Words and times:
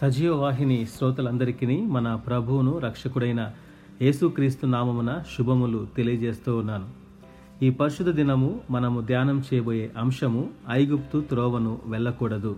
సజీవ 0.00 0.34
వాహిని 0.36 0.86
శ్రోతలందరికీ 0.96 1.80
మన 1.80 2.14
ప్రభువును 2.14 2.78
రక్షకుడైన 2.78 3.50
యేసుక్రీస్తు 4.02 4.66
నామమున 4.66 5.22
శుభములు 5.32 5.86
తెలియజేస్తూ 5.96 6.56
ఉన్నాను. 6.56 6.88
ఈ 7.64 7.70
పరిశుద్ధ 7.70 8.10
దినము 8.10 8.60
మనము 8.70 9.00
ధ్యానం 9.00 9.38
చేయబోయే 9.40 9.90
అంశము 9.98 10.50
ఐగుప్తు 10.70 11.20
త్రోవను 11.20 11.78
వెళ్ళకూడదు. 11.86 12.56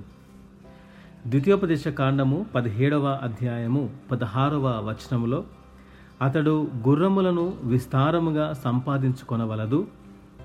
ద్వితీయోపదేశ 1.27 1.89
కాండము 1.89 2.47
పదిహేడవ 2.55 3.19
అధ్యాయము 3.23 3.91
పదహారవ 4.11 4.67
వచనములో 4.89 5.45
అతడు 6.23 6.69
గుర్రములను 6.89 7.55
విస్తారముగా 7.65 8.53
సంపాదించుకొనవలదు 8.53 9.87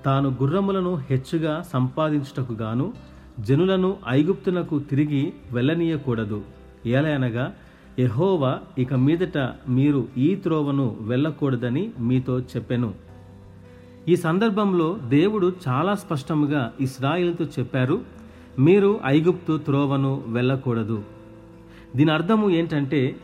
తాను 0.04 0.28
గుర్రములను 0.28 0.94
హెచ్చుగా 0.96 1.62
సంపాదించుటకు 1.72 2.52
గాను 2.52 2.92
జనులను 3.40 3.96
ఐగుప్తునకు 4.08 4.78
తిరిగి 4.78 5.32
వెళ్ళనీయకూడదు. 5.52 6.55
ఏలయనగా 6.86 7.54
ఎహోవా 7.98 8.58
ఇక 8.78 8.94
మీదట 8.94 9.38
మీరు 9.68 10.08
ఈ 10.16 10.34
త్రోవను 10.34 10.96
వెళ్ళకూడదని 11.00 11.90
మీతో 12.00 12.40
చెప్పెను. 12.40 12.94
ఈ 14.08 14.16
సందర్భంలో 14.16 14.98
దేవుడు 15.08 15.52
చాలా 15.68 15.94
స్పష్టంగా 15.94 16.72
ఇస్రాయిల్తో 16.80 17.44
చెప్పారు 17.44 17.96
మీరు 18.58 19.00
ఐగుప్తు 19.06 19.58
త్రోవను 19.58 20.22
వెళ్ళకూడదు. 20.26 21.02
దీని 21.96 22.12
అర్థము 22.12 22.50
ఏంటంటే 22.50 23.16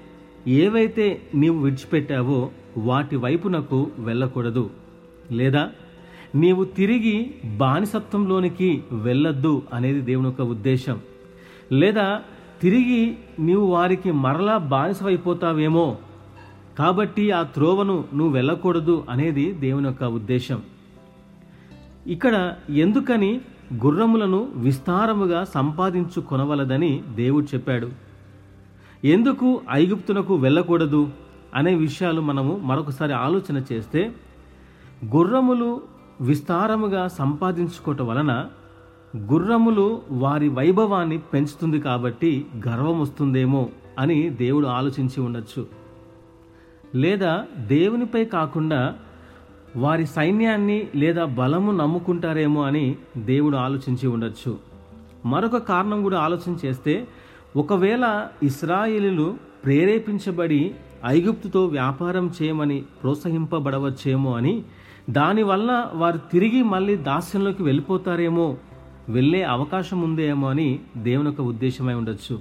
ఏవైతే 0.49 1.23
నీవు 1.35 1.59
విడిచిపెట్టావో 1.65 2.51
వాటి 2.77 3.17
వైపునకు 3.17 3.91
వెళ్ళకూడదు. 3.99 4.71
లేదా 5.31 5.71
నీవు 6.35 6.65
తిరిగి 6.65 7.35
బానిసత్వంలోనికి 7.57 8.85
వెళ్ళొద్దు 8.93 9.63
అనేది 9.75 10.01
దేవుని 10.01 10.27
యొక్క 10.27 10.41
ఉద్దేశం. 10.41 11.01
లేదా 11.73 12.23
తిరిగి 12.63 13.17
నీవు 13.39 13.67
వారికి 13.67 14.13
మరలా 14.13 14.59
బానిసవైపోతావేమో. 14.59 15.97
కాబట్టి 16.79 17.31
ఆ 17.31 17.43
త్రోవను 17.43 18.05
నువ్వు 18.15 18.35
వెళ్ళకూడదు 18.35 19.05
అనేది 19.11 19.53
దేవుని 19.53 19.87
యొక్క 19.87 20.05
ఉద్దేశం. 20.05 20.63
ఇక్కడ 22.07 22.55
ఎందుకని 22.71 23.41
గుర్రములను 23.85 24.49
విస్తారముగా 24.55 25.45
సంపాదించుకొనవలదని 25.45 27.03
దేవుడు 27.15 27.45
చెప్పాడు. 27.45 27.89
ఎందుకు 29.05 29.61
ఐగుప్తునకు 29.71 30.35
వెళ్ళకూడదు 30.35 31.11
అనే 31.55 31.75
విషయాలు 31.75 32.21
మనము 32.21 32.57
మరొకసారి 32.57 33.13
ఆలోచన 33.13 33.63
చేస్తే 33.73 34.13
గుర్రములు 35.17 35.81
విస్తారముగా 36.21 37.09
సంపాదించుకోవటం 37.09 38.07
వలన 38.07 38.47
గుర్రములు 39.17 40.03
వారి 40.11 40.49
వైభవాన్ని 40.49 41.19
పెంచుతుంది 41.19 41.81
కాబట్టి 41.81 42.47
గర్వం 42.69 43.01
వస్తుందేమో 43.01 43.69
అని 43.99 44.31
దేవుడు 44.31 44.67
ఆలోచించి 44.67 45.21
ఉండొచ్చు. 45.21 45.67
లేదా 46.95 47.45
దేవునిపై 47.59 48.25
కాకుండా 48.25 48.95
వారి 49.77 50.07
సైన్యాన్ని 50.07 50.89
లేదా 50.97 51.25
బలము 51.25 51.73
నమ్ముకుంటారేమో 51.73 52.63
అని 52.63 52.97
దేవుడు 53.17 53.57
ఆలోచించి 53.57 54.07
ఉండొచ్చు. 54.07 54.59
మరొక 55.27 55.57
కారణం 55.57 56.03
కూడా 56.03 56.19
ఆలోచన 56.19 56.57
చేస్తే 56.65 57.09
ఒకవేళ 57.57 58.27
ఇస్రాయిలు 58.43 59.37
ప్రేరేపించబడి 59.65 60.75
ఐగుప్తుతో 61.07 61.67
వ్యాపారం 61.67 62.31
చేయమని 62.43 62.85
ప్రోత్సహింపబడవచ్చేమో 63.03 64.37
అని 64.37 64.63
దానివల్ల 65.11 65.91
వారు 65.95 66.19
తిరిగి 66.19 66.63
మళ్ళీ 66.63 66.97
దాస్యంలోకి 66.97 67.63
వెళ్ళిపోతారేమో 67.63 68.57
వెళ్ళే 69.09 69.43
అవకాశం 69.43 70.01
ఉందేమో 70.01 70.51
అని 70.51 70.81
దేవుని 70.97 71.27
యొక్క 71.27 71.41
ఉద్దేశమై 71.41 71.95
ఉండొచ్చు. 71.95 72.41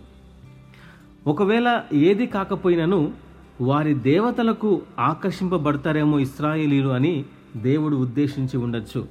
ఒకవేళ 1.28 1.82
ఏది 1.94 2.28
కాకపోయినను 2.28 3.14
వారి 3.62 3.94
దేవతలకు 3.94 4.82
ఆకర్షింపబడతారేమో 5.00 6.20
ఇస్రాయేలీలు 6.20 6.90
అని 6.90 7.26
దేవుడు 7.58 7.96
ఉద్దేశించి 7.96 8.58
ఉండొచ్చు. 8.58 9.08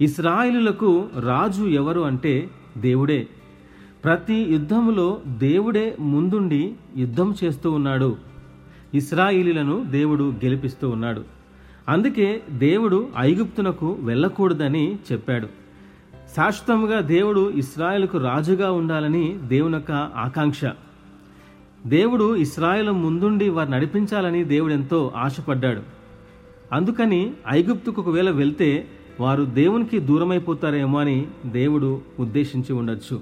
ఇస్రాయిలులకు 0.00 1.08
రాజు 1.20 1.64
ఎవరు 1.64 2.00
అంటే 2.00 2.50
దేవుడే. 2.78 3.28
ప్రతి 4.04 4.34
యుద్ధములో 4.34 5.20
దేవుడే 5.26 5.96
ముందుండి 6.00 6.74
యుద్ధం 6.96 7.34
చేస్తూ 7.44 7.70
ఉన్నాడు. 7.70 8.16
ఇస్రాయిలీలను 8.94 9.84
దేవుడు 9.84 10.24
గెలిపిస్తూ 10.24 10.88
ఉన్నాడు. 10.88 11.24
అందుకే 11.88 12.42
దేవుడు 12.50 13.08
ఐగుప్తునకు 13.18 13.96
వెళ్ళకూడదని 14.00 14.98
చెప్పాడు. 15.12 15.63
శాశ్వతంగా 16.36 17.00
దేవుడు 17.00 17.50
ఇస్రాయేల్కు 17.50 18.18
రాజుగా 18.18 18.72
ఉండాలని 18.72 19.38
దేవుని 19.42 19.74
యొక్క 19.74 19.92
ఆకాంక్ష. 19.92 20.60
దేవుడు 21.86 22.36
ఇస్రాయల్ 22.36 22.90
ముందుండి 22.90 23.48
వారు 23.48 23.70
నడిపించాలని 23.70 24.44
దేవుడు 24.44 24.72
ఎంతో 24.72 25.12
ఆశపడ్డాడు. 25.16 25.80
అందుకని 26.72 27.32
ఐగుప్తుకు 27.48 28.02
ఒకవేళ 28.02 28.30
వెళ్తే 28.30 28.86
వారు 29.20 29.44
దేవునికి 29.44 29.98
దూరమైపోతారేమో 29.98 31.00
అని 31.00 31.26
దేవుడు 31.46 32.00
ఉద్దేశించి 32.20 32.72
ఉండొచ్చు. 32.72 33.20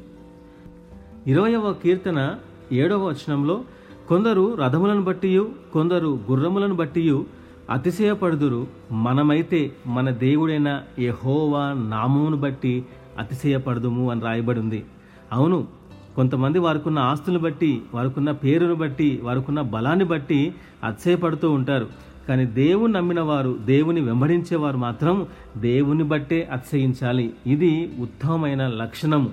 ఇరవయవ 1.26 1.72
కీర్తన 1.72 2.34
ఏడవ 2.72 3.06
వచనంలో 3.06 3.64
కొందరు 4.08 4.54
రథములను 4.54 5.02
బట్టియు 5.02 5.50
కొందరు 5.72 6.18
గుర్రములను 6.30 6.74
బట్టియు 6.74 7.26
అతిశయపడుదురు 7.70 8.66
మనమైతే 8.92 9.72
మన 9.86 10.10
దేవుడైన 10.10 10.82
యహోవా 10.98 11.72
నామమును 11.72 12.36
బట్టి 12.36 12.84
అతిశయపడదుము 13.18 14.10
అని 14.10 14.20
రాయబడి 14.20 14.60
ఉంది. 14.60 14.84
అవును 15.32 15.66
కొంతమంది 16.16 16.58
వారికున్న 16.58 16.98
ఆస్తులను 16.98 17.38
బట్టి 17.38 17.82
వారికున్న 17.94 18.30
పేరును 18.30 18.74
బట్టి 18.74 19.20
వారికున్న 19.22 19.60
బలాన్ని 19.60 20.04
బట్టి 20.04 20.54
అతిశయపడుతూ 20.84 21.50
ఉంటారు. 21.50 21.86
కానీ 22.28 22.46
దేవుని 22.46 22.92
నమ్మిన 22.92 23.20
వారు 23.20 23.58
దేవుని 23.64 24.00
వెంబడించేవారు 24.00 24.76
మాత్రం 24.76 25.26
దేవుని 25.56 26.04
బట్టే 26.04 26.48
అతిశయించాలి. 26.52 27.34
ఇది 27.46 27.92
ఉత్తమమైన 28.00 28.66
లక్షణము. 28.66 29.30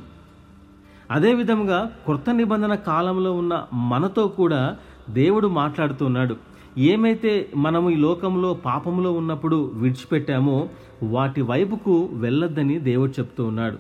అదేవిధంగా 1.12 1.92
కొత్త 2.06 2.34
నిబంధన 2.34 2.76
కాలంలో 2.76 3.34
ఉన్న 3.34 3.66
మనతో 3.74 4.28
కూడా 4.28 4.76
దేవుడు 5.10 5.48
మాట్లాడుతున్నాడు 5.48 6.49
ఏమైతే 6.78 7.50
మనము 7.56 7.90
ఈ 7.90 7.96
లోకంలో 7.96 8.54
పాపంలో 8.54 9.12
ఉన్నప్పుడు 9.12 9.72
విడిచిపెట్టామో 9.74 10.70
వాటి 11.04 11.42
వైపుకు 11.42 12.10
వెళ్ళొద్దని 12.14 12.80
దేవుడు 12.80 13.12
చెప్తూ 13.12 13.46
ఉన్నాడు. 13.46 13.78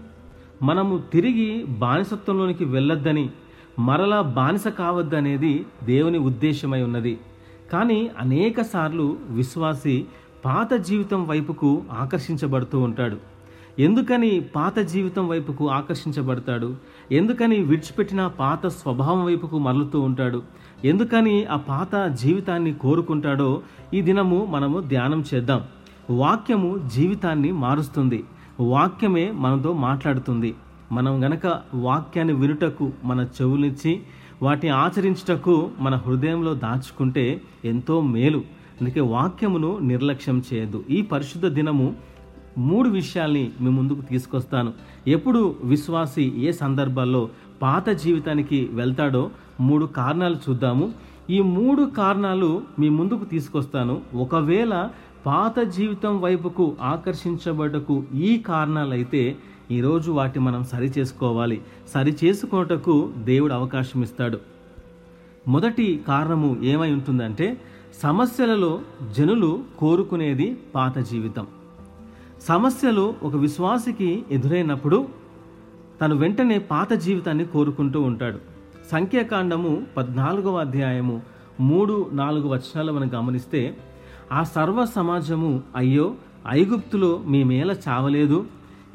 మనము 0.63 0.97
తిరిగి 0.97 1.63
బానిసత్వంలోనికి 1.63 2.66
వెళ్ళొద్దని 2.66 3.29
మరలా 3.79 4.22
బానిస 4.22 4.67
కావద్దనేది 4.67 5.66
దేవుని 5.83 6.17
ఉద్దేశమై 6.17 6.81
ఉన్నది. 6.81 7.19
కానీ 7.73 8.09
అనేక 8.19 8.61
సార్లు 8.61 9.17
విశ్వాసి 9.29 10.05
పాత 10.45 10.73
జీవితం 10.73 11.28
వైపుకు 11.28 11.83
ఆకర్షించబడుతూ 11.91 12.79
ఉంటాడు. 12.79 13.17
ఎందుకని 13.79 14.40
పాత 14.40 14.79
జీవితం 14.79 15.28
వైపుకు 15.28 15.69
ఆకర్షించబడతాడు? 15.69 16.75
ఎందుకని 17.12 17.56
విడిచిపెట్టిన 17.56 18.28
పాత 18.28 18.67
స్వభావం 18.67 19.25
వైపుకు 19.25 19.59
మరలుతూ 19.59 20.01
ఉంటాడు? 20.01 20.44
ఎందుకని 20.85 21.45
ఆ 21.45 21.56
పాత 21.56 22.07
జీవితాన్ని 22.07 22.73
కోరుకుంటాడో 22.73 23.62
ఈ 23.94 24.01
దినము 24.01 24.47
మనము 24.50 24.79
ధ్యానం 24.79 25.23
చేద్దాం. 25.34 25.62
వాక్యము 26.09 26.90
జీవితాన్ని 26.95 27.51
మారుస్తుంది. 27.51 28.23
వాక్యమే 28.59 29.31
మనతో 29.31 29.73
మాట్లాడుతుంది. 29.73 30.56
మనం 30.91 31.25
గనక 31.25 31.59
వాక్యాన్ని 31.73 32.34
వినుటకు 32.34 32.91
మన 33.03 33.28
చెవులిచ్చి 33.41 34.01
వాటిని 34.41 34.73
ఆచరించుటకు 34.73 35.69
మన 35.79 35.96
హృదయంలో 35.96 36.53
దాచుకుంటే 36.53 37.41
ఎంతో 37.66 38.01
మేలు. 38.01 38.38
అందుకే 38.81 39.00
వాక్యమును 39.00 39.79
నిర్లక్ష్యం 39.81 40.44
చేయదు 40.53 40.84
ఈ 40.90 41.01
పరిశుద్ధ 41.01 41.47
దినము 41.47 42.09
మూడు 42.57 42.89
విషయాల్ని 42.89 43.51
మీ 43.61 43.69
ముందుకు 43.69 44.01
తీసుకొస్తాను. 44.01 44.73
ఎప్పుడు 45.07 45.55
విశ్వాసి 45.63 46.33
ఏ 46.37 46.51
సందర్భాల్లో 46.51 47.29
పాత 47.61 47.89
జీవితానికి 47.89 48.69
వెళ్తాడో 48.71 49.31
మూడు 49.61 49.85
కారణాలు 49.85 50.35
చూద్దాము. 50.35 50.93
ఈ 51.29 51.41
మూడు 51.41 51.91
కారణాలు 51.97 52.61
మీ 52.79 52.90
ముందుకు 52.90 53.25
తీసుకొస్తాను. 53.25 54.01
ఒకవేళ 54.16 54.90
పాత 55.25 55.59
జీవితం 55.59 56.22
వైపుకు 56.22 56.75
ఆకర్షించబడకు 56.81 58.03
ఈ 58.16 58.37
కారణాలైతే 58.37 59.37
ఈరోజు 59.72 60.11
వాటి 60.11 60.40
మనం 60.40 60.63
సరి 60.63 60.93
చేసుకోవాలి. 60.99 61.61
సరి 61.93 62.16
చేసుకున్నటకు 62.23 63.11
దేవుడు 63.17 63.53
అవకాశం 63.53 64.03
ఇస్తాడు. 64.03 64.40
మొదటి 65.47 66.02
కారణము 66.07 66.57
ఏమై 66.63 66.91
ఉంటుందంటే 66.91 67.61
సమస్యలలో 68.03 68.81
జనులు 69.17 69.63
కోరుకునేది 69.79 70.57
పాత 70.75 70.99
జీవితం. 70.99 71.47
సమస్యలు 72.41 73.14
ఒక 73.24 73.36
విశ్వాసికి 73.36 74.24
ఎదురైనప్పుడు 74.32 75.08
తను 76.02 76.16
వెంటనే 76.16 76.59
పాత 76.59 76.94
జీవితాన్ని 76.94 77.46
కోరుకుంటూ 77.46 78.02
ఉంటాడు. 78.02 78.40
సంఖ్యాకాండము 78.91 79.82
పద్నాలుగవ 79.97 80.58
అధ్యాయము 80.58 81.22
మూడు 81.59 82.09
నాలుగు 82.14 82.47
వచనాలు 82.47 82.91
మనం 82.91 83.12
గమనిస్తే 83.14 83.78
ఆ 84.32 84.44
సర్వ 84.44 84.86
సమాజము 84.86 85.62
అయ్యో 85.76 86.16
ఐగుప్తులో 86.50 87.24
మేమేలా 87.28 87.76
చావలేదు. 87.88 88.46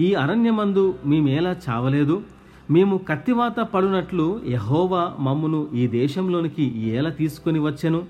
ఈ 0.01 0.15
అరణ్యమందు 0.15 0.95
మేమేలా 1.07 1.57
చావలేదు. 1.69 2.23
మేము 2.71 2.97
కత్తివాత 2.99 3.61
పడునట్లు 3.61 4.41
యహోవా 4.49 5.13
మమ్మును 5.21 5.67
ఈ 5.75 5.87
దేశంలోనికి 5.87 6.79
ఏలా 6.79 7.11
తీసుకొని 7.11 7.59
వచ్చెను. 7.59 8.03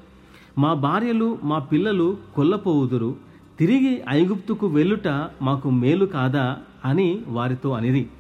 మా 0.59 0.75
భార్యలు 0.75 1.39
మా 1.45 1.59
పిల్లలు 1.59 2.17
కొల్లపోవుదురు. 2.37 3.34
తిరిగి 3.59 4.03
ఐగుప్తుకు 4.09 4.67
వెళ్ళుట 4.67 5.09
మాకు 5.43 5.71
మేలు 5.71 6.06
కాదా 6.06 6.56
అని 6.85 7.23
వారితో 7.29 7.71
అనిది 7.71 8.11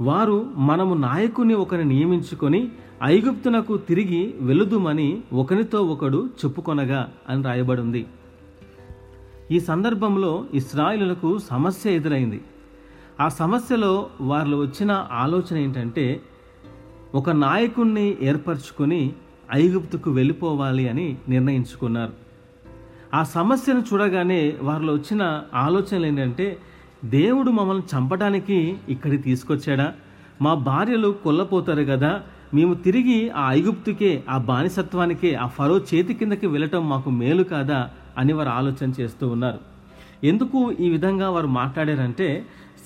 వారు 0.00 0.50
మనము 0.56 0.94
నాయకుని 0.94 1.54
ఒకరిని 1.54 1.94
నియమించుకొని 1.94 2.68
ఐగుప్తునకు 3.02 3.76
తిరిగి 3.76 4.34
వెలుదుమని 4.40 5.20
ఒకనితో 5.32 5.82
ఒకడు 5.82 6.28
చెప్పుకొనగా 6.44 7.12
అని 7.28 7.42
రాయబడింది. 7.42 8.06
ఈ 9.50 9.60
సందర్భంలో 9.60 10.44
ఇస్రాయిలకు 10.54 11.38
సమస్య 11.38 11.90
ఎదురైంది. 11.90 12.40
ఆ 13.20 13.28
సమస్యలో 13.28 14.06
వారిలో 14.20 14.58
వచ్చిన 14.58 15.06
ఆలోచన 15.12 15.56
ఏంటంటే 15.56 16.20
ఒక 17.14 17.30
నాయకుణ్ణి 17.30 18.16
ఏర్పరచుకొని 18.22 19.12
ఐగుప్తుకు 19.52 20.10
వెళ్ళిపోవాలి 20.10 20.88
అని 20.88 21.16
నిర్ణయించుకున్నారు. 21.28 22.25
ఆ 23.16 23.22
సమస్యను 23.34 23.84
చూడగానే 23.88 24.40
వారిలో 24.62 24.92
వచ్చిన 24.94 25.22
ఆలోచనలు 25.56 26.06
ఏంటంటే 26.06 26.46
దేవుడు 27.10 27.50
మమ్మల్ని 27.50 27.84
చంపడానికి 27.92 28.58
ఇక్కడికి 28.88 29.22
తీసుకొచ్చాడా? 29.22 29.86
మా 30.42 30.54
భార్యలు 30.66 31.10
కొల్లపోతారు 31.24 31.84
కదా 31.84 32.10
మేము 32.54 32.74
తిరిగి 32.84 33.18
ఆ 33.36 33.52
ఐగుప్తుకే 33.52 34.10
ఆ 34.28 34.38
బానిసత్వానికే 34.48 35.34
ఆ 35.34 35.46
ఫరో 35.48 35.76
చేతి 35.88 36.14
కిందకి 36.14 36.46
వెళ్ళటం 36.46 36.88
మాకు 36.88 37.10
మేలు 37.20 37.42
కాదా 37.44 37.78
అని 38.18 38.32
వారు 38.32 38.48
ఆలోచన 38.50 38.92
చేస్తూ 39.00 39.24
ఉన్నారు. 39.28 39.60
ఎందుకు 40.24 40.58
ఈ 40.80 40.90
విధంగా 40.90 41.30
వారు 41.30 41.46
మాట్లాడారంటే 41.56 42.28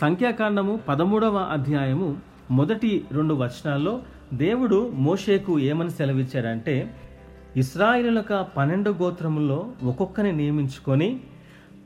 సంఖ్యాకాండము 0.01 0.81
పదమూడవ 0.89 1.37
అధ్యాయము 1.51 2.09
మొదటి 2.51 2.91
రెండు 3.13 3.35
వచనాల్లో 3.35 3.95
దేవుడు 4.35 4.79
మోషేకు 4.99 5.53
ఏమని 5.69 5.91
సెలవిచ్చాడంటే 5.91 6.75
ఇస్రాయిలులక 7.57 8.47
పన్నెండు 8.57 8.91
గోత్రముల్లో 8.91 9.73
ఒక్కొక్కని 9.83 10.33
నియమించుకొని 10.33 11.21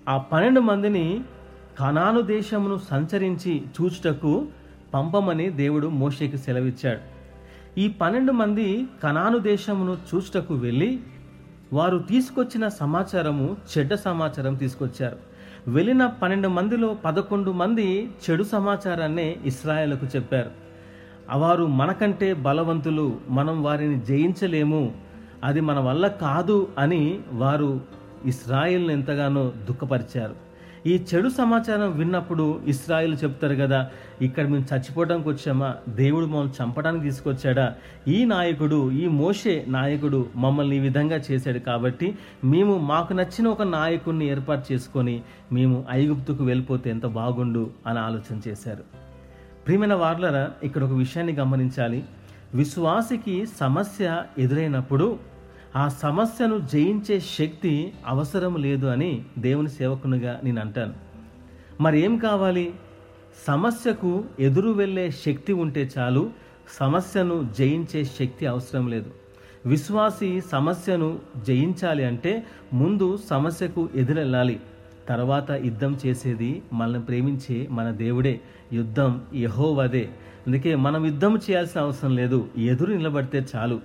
ఆ 0.09 0.19
పన్నెండు 0.19 0.61
మందిని 0.61 1.21
కనాను 1.79 2.21
దేశమును 2.21 2.81
సంచరించి 2.91 3.61
చూచుటకు 3.61 4.47
పంపమని 4.95 5.51
దేవుడు 5.51 5.87
మోషేకి 5.87 6.39
సెలవిచ్చాడు. 6.39 7.01
ఈ 7.81 7.89
పన్నెండు 7.89 8.33
మంది 8.33 8.87
కనాను 9.03 9.39
దేశమును 9.39 9.97
చూచుటకు 10.15 10.55
వెళ్ళి 10.55 11.01
వారు 11.73 11.99
తీసుకొచ్చిన 11.99 12.69
సమాచారము 12.69 13.57
చెడ్డ 13.79 13.95
సమాచారం 13.95 14.55
తీసుకొచ్చారు. 14.55 15.17
వెళ్ళిన 15.69 16.07
పన్నెండు 16.07 16.49
మందిలో 16.49 16.97
పదకొండు 17.05 17.51
మంది 17.51 18.09
చెడు 18.31 18.43
సమాచారాన్ని 18.43 19.37
ఇస్రాయేల్కు 19.45 20.07
చెప్పారు. 20.17 20.51
వారు 21.39 21.67
మనకంటే 21.67 22.35
బలవంతులు 22.35 23.21
మనం 23.31 23.63
వారిని 23.63 24.01
జయించలేము 24.01 25.04
అది 25.45 25.61
మన 25.61 25.79
వల్ల 25.79 26.07
కాదు 26.07 26.69
అని 26.79 27.19
వారు 27.33 27.81
ఇస్రాయిల్ని 28.25 28.93
ఎంతగానో 28.93 29.53
దుఃఖపరిచారు. 29.69 30.45
ఈ 30.87 31.03
చెడు 31.15 31.29
సమాచారం 31.29 31.99
విన్నప్పుడు 31.99 32.61
ఇస్రాయిల్ 32.67 33.17
చెప్తారు 33.25 33.55
కదా 33.55 33.91
ఇక్కడ 34.23 34.49
మేము 34.49 34.65
చచ్చిపోవడానికి 34.75 35.29
వచ్చామా? 35.29 35.75
దేవుడు 35.89 36.27
మమ్మల్ని 36.27 36.53
చంపడానికి 36.63 37.05
తీసుకొచ్చాడా? 37.05 37.75
ఈ 38.09 38.25
నాయకుడు 38.25 38.91
ఈ 38.91 39.07
మోషే 39.07 39.65
నాయకుడు 39.69 40.27
మమ్మల్ని 40.37 40.77
ఈ 40.77 40.79
విధంగా 40.79 41.17
చేశాడు 41.17 41.59
కాబట్టి 41.59 42.19
మేము 42.45 42.79
మాకు 42.79 43.13
నచ్చిన 43.13 43.49
ఒక 43.49 43.63
నాయకుడిని 43.63 44.27
ఏర్పాటు 44.29 44.73
చేసుకొని 44.73 45.23
మేము 45.53 45.85
ఐగుప్తుకు 45.91 46.45
వెళ్ళిపోతే 46.45 46.91
ఎంత 46.91 47.07
బాగుండు 47.07 47.71
అని 47.87 47.99
ఆలోచన 47.99 48.41
చేశారు. 48.49 48.85
ప్రియమైన 49.67 49.95
వార్లరా 49.95 50.51
ఇక్కడ 50.63 50.85
ఒక 50.85 50.93
విషయాన్ని 50.93 51.35
గమనించాలి. 51.35 52.05
విశ్వాసికి 52.55 53.47
సమస్య 53.47 54.23
ఎదురైనప్పుడు 54.39 55.19
ఆ 55.77 55.89
సమస్యను 55.89 56.59
జయించే 56.59 57.21
శక్తి 57.21 57.93
అవసరం 58.07 58.57
లేదు 58.57 58.87
అని 58.87 59.23
దేవుని 59.39 59.69
సేవకునిగా 59.69 60.41
నేను 60.45 60.61
అంటాను. 60.61 60.95
మరి 61.81 62.01
ఏం 62.01 62.17
కావాలి? 62.17 62.75
సమస్యకు 63.47 64.25
ఎదురు 64.41 64.71
వెళ్ళే 64.71 65.11
శక్తి 65.11 65.53
ఉంటే 65.53 65.91
చాలు 65.99 66.31
సమస్యను 66.79 67.49
జయించే 67.59 68.05
శక్తి 68.05 68.47
అవసరం 68.47 68.89
లేదు. 68.89 69.11
విశ్వాసి 69.67 70.41
సమస్యను 70.41 71.19
జయించాలి 71.47 72.05
అంటే 72.05 72.47
ముందు 72.73 73.19
సమస్యకు 73.31 73.89
ఎదురెళ్ళాలి. 73.95 74.61
తర్వాత 75.09 75.51
యుద్ధం 75.51 75.99
చేసేది 76.07 76.63
మనల్ని 76.73 77.01
ప్రేమించే 77.01 77.67
మన 77.71 77.91
దేవుడే 77.91 78.41
యుద్ధం 78.73 79.23
యహోవదే. 79.35 80.11
అందుకే 80.47 80.75
మనం 80.75 81.07
యుద్ధం 81.07 81.37
చేయాల్సిన 81.37 81.81
అవసరం 81.81 82.17
లేదు. 82.17 82.49
ఎదురు 82.57 82.93
నిలబడితే 82.93 83.47
చాలు. 83.57 83.81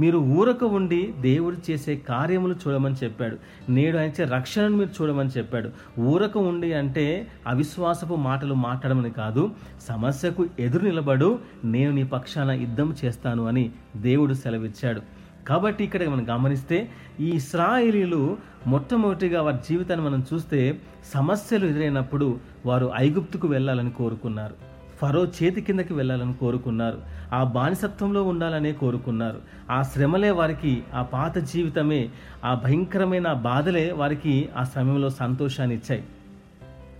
మీరు 0.00 0.18
ఊరక 0.18 0.64
ఉండి 0.64 1.14
దేవుడు 1.20 1.70
చేసే 1.70 1.96
కార్యములు 1.96 2.54
చూడమని 2.54 2.94
చెప్పాడు. 3.04 3.36
నేడు 3.68 3.98
ఆయన 3.98 4.24
రక్షణను 4.24 4.76
మీరు 4.76 5.02
చూడమని 5.02 5.28
చెప్పాడు. 5.28 6.00
ఊరక 6.00 6.38
ఉండి 6.38 6.72
అంటే 6.72 7.26
అవిశ్వాసపు 7.46 8.14
మాటలు 8.14 8.54
మాట్లాడమని 8.54 9.10
కాదు. 9.10 9.50
సమస్యకు 9.88 10.46
ఎదురు 10.60 10.84
నిలబడు. 10.84 11.38
నేను 11.64 11.92
నీ 11.92 12.04
పక్షాన 12.04 12.50
యుద్ధం 12.50 12.94
చేస్తాను 13.04 13.46
అని 13.46 13.70
దేవుడు 13.96 14.34
సెలవిచ్చాడు. 14.34 15.02
కాబట్టి 15.48 15.84
ఇక్కడ 15.84 16.08
మనం 16.08 16.26
గమనిస్తే 16.30 16.90
ఈ 17.20 17.30
ఇస్రాయేలీలు 17.30 18.36
మొట్టమొదటిగా 18.66 19.42
వారి 19.42 19.56
జీవితాన్ని 19.56 20.06
మనం 20.06 20.24
చూస్తే 20.34 20.80
సమస్యలు 21.14 21.66
ఎదురైనప్పుడు 21.66 22.38
వారు 22.66 22.90
ఐగుప్తుకు 23.00 23.48
వెళ్ళాలని 23.48 23.90
కోరుకున్నారు. 23.90 24.71
ఫరో 25.02 25.24
చేతి 25.24 25.60
కిందకి 25.60 25.92
వెళ్ళాలని 25.92 26.34
కోరుకున్నారు. 26.34 26.98
ఆ 27.32 27.44
బానిసత్వంలో 27.44 28.22
ఉండాలనే 28.22 28.72
కోరుకున్నారు. 28.72 29.38
ఆ 29.70 29.82
శ్రమలే 29.82 30.30
వారికి 30.30 30.82
ఆ 30.94 31.02
పాత 31.02 31.38
జీవితమే 31.38 32.08
ఆ 32.44 32.60
భయంకరమైన 32.64 33.32
బాధలే 33.32 33.92
వారికి 33.92 34.48
ఆ 34.56 34.62
సమయంలో 34.64 35.10
సంతోషాన్ని 35.10 35.76
ఇచ్చాయి. 35.76 36.04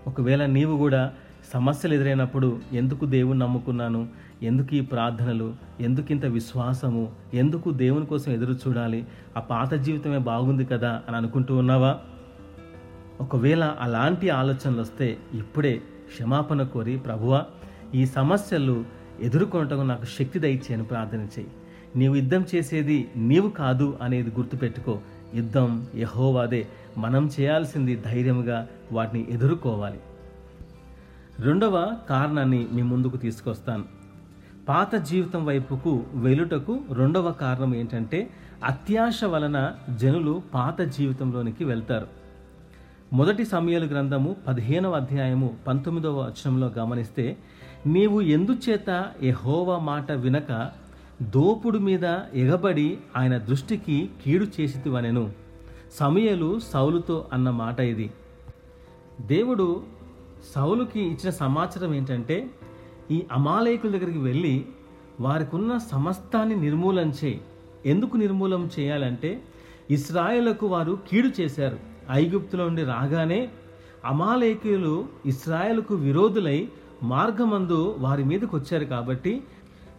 ఒకవేళ 0.07 0.47
నీవు 0.47 0.77
కూడా 0.77 1.13
సమస్యలు 1.53 1.95
ఎదురైనప్పుడు 1.95 2.61
ఎందుకు 2.73 3.05
దేవుని 3.05 3.39
నమ్ముకున్నాను? 3.39 4.09
ఎందుకు 4.43 4.75
ఈ 4.75 4.81
ప్రార్థనలు? 4.81 5.55
ఎందుకు 5.81 6.13
ఇంత 6.13 6.25
విశ్వాసము? 6.25 7.13
ఎందుకు 7.35 7.71
దేవుని 7.71 8.07
కోసం 8.07 8.33
ఎదురు 8.33 8.53
చూడాలి? 8.53 9.07
ఆ 9.37 9.41
పాత 9.41 9.75
జీవితమే 9.75 10.19
బాగుంది 10.19 10.65
కదా 10.65 11.03
అని 11.09 11.17
అనుకుంటూ 11.17 11.57
ఉన్నావా? 11.57 11.99
ఒకవేళ 13.21 13.75
అలాంటి 13.81 14.31
ఆలోచనలు 14.31 14.81
వస్తే 14.81 15.17
ఇప్పుడే 15.35 15.73
క్షమాపణ 16.13 16.63
కోరి 16.63 16.97
ప్రభువా 16.97 17.45
ఈ 17.95 18.07
సమస్యలు 18.07 18.85
ఎదుర్కొనటం 19.21 19.89
నాకు 19.89 20.05
శక్తి 20.05 20.39
దయచేయని 20.39 20.83
ప్రార్థన 20.83 21.21
చేయి. 21.21 21.47
నీవు 21.97 22.15
యుద్ధం 22.15 22.45
చేసేది 22.55 23.09
నీవు 23.17 23.51
కాదు 23.51 23.99
అనేది 24.03 24.31
గుర్తుపెట్టుకో. 24.31 25.01
యుద్ధం 25.35 25.87
యహోవాదే. 25.97 26.67
మనం 26.99 27.31
చేయాల్సింది 27.41 27.97
ధైర్యంగా 27.97 28.69
వాటిని 28.93 29.27
ఎదుర్కోవాలి. 29.31 30.01
రెండవ 31.39 31.93
కారణాన్ని 32.09 32.67
మీ 32.73 32.83
ముందుకు 32.83 33.17
తీసుకొస్తాను. 33.17 33.85
పాత 34.69 34.95
జీవితం 34.95 35.45
వైపుకు 35.45 36.05
వెలుటకు 36.15 36.79
రెండవ 36.93 37.31
కారణం 37.31 37.75
ఏంటంటే 37.75 38.31
అత్యాశ 38.65 39.25
వలన 39.25 39.73
జనులు 39.95 40.43
పాత 40.55 40.81
జీవితంలోనికి 40.81 41.65
వెళ్తారు. 41.65 42.07
మొదటి 43.13 43.45
సమయాల 43.45 43.87
గ్రంథము 43.87 44.37
పదిహేనవ 44.49 44.93
అధ్యాయము 44.93 45.57
పంతొమ్మిదవ 45.67 46.21
వచనంలో 46.21 46.67
గమనిస్తే 46.79 47.37
నీవు 47.87 48.21
ఎందుచేత 48.21 49.07
ఎహోవా 49.23 49.79
మాట 49.79 50.13
వినక 50.13 50.71
దోపుడు 51.23 51.79
మీద 51.79 52.05
ఎగబడి 52.35 52.99
ఆయన 53.17 53.39
దృష్టికి 53.39 54.11
కీడు 54.25 54.47
చేసితివనెను? 54.61 55.33
సమయలు 55.93 56.61
సౌలుతో 56.61 57.27
అన్న 57.33 57.51
మాట 57.51 57.81
ఇది. 57.81 58.11
దేవుడు 59.21 59.83
సౌలుకి 60.55 61.01
ఇచ్చిన 61.01 61.31
సమాచారం 61.31 61.95
ఏంటంటే 61.95 62.51
ఈ 63.11 63.27
అమాలయకుల 63.33 63.91
దగ్గరికి 63.91 64.19
వెళ్ళి 64.19 64.67
వారికి 65.21 65.57
ఉన్న 65.57 65.79
సమస్తాన్ని 65.79 66.57
నిర్మూలన 66.57 67.09
చేయి 67.09 67.41
ఎందుకు 67.87 68.17
నిర్మూలన 68.17 68.69
చేయాలంటే 68.81 69.43
ఇస్రాయేలకు 69.91 70.67
వారు 70.67 70.99
కీడు 71.11 71.41
చేశారు. 71.41 71.79
ఐగుప్తులో 72.11 72.65
నుండి 72.65 72.83
రాగానే 72.83 73.49
అమాలేకులు 74.05 75.09
ఇస్రాయేల్కు 75.27 75.95
విరోధులై 75.95 76.69
మార్గమందు 77.03 77.97
వారి 77.99 78.25
మీదకి 78.25 78.57
వచ్చారు 78.57 78.85
కాబట్టి 78.85 79.43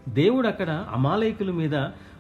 దేవుడు 0.10 0.48
అక్కడ 0.48 0.86
అమాలేకుల 0.94 1.52
మీద 1.52 1.72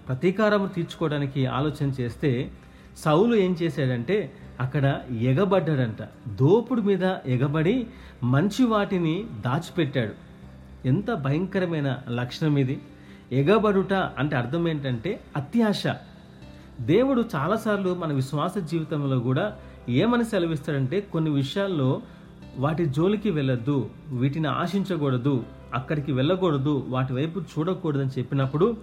ప్రతీకారం 0.07 0.69
తీర్చుకోవడానికి 0.75 1.45
ఆలోచన 1.45 1.91
చేస్తే 2.01 2.51
సౌలు 2.97 3.35
ఏం 3.35 3.57
చేశాడంటే 3.61 4.33
అక్కడ 4.59 4.99
ఎగబడ్డాడంట. 5.21 6.03
దోపుడు 6.27 6.81
మీద 6.81 7.15
ఎగబడి 7.25 7.87
మంచి 8.23 8.65
వాటిని 8.65 9.25
దాచిపెట్టాడు. 9.45 10.13
ఎంత 10.87 11.11
భయంకరమైన 11.11 11.97
లక్షణం 12.09 12.57
ఇది. 12.57 12.81
ఎగబడుట 13.31 13.93
అంటే 13.93 14.35
అర్థం 14.35 14.67
ఏంటంటే 14.67 15.19
అత్యాశ. 15.37 15.83
దేవుడు 16.81 17.23
చాలాసార్లు 17.35 17.93
మన 17.93 18.13
విశ్వాస 18.13 18.57
జీవితంలో 18.57 19.19
కూడా 19.19 19.53
ఏమని 19.89 20.25
సెలవిస్తాడంటే 20.25 20.99
కొన్ని 20.99 21.31
విషయాల్లో 21.31 22.01
వాటి 22.57 22.85
జోలికి 22.85 23.29
వెళ్ళొద్దు 23.29 23.89
వీటిని 24.09 24.47
ఆశించకూడదు 24.47 25.43
అక్కడికి 25.73 26.11
వెళ్ళకూడదు 26.11 26.85
వాటి 26.89 27.13
వైపు 27.13 27.39
చూడకూడదని 27.39 28.09
చెప్పినప్పుడు 28.19 28.77